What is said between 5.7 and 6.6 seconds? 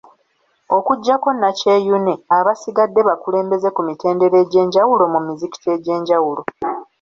egy'enjawulo.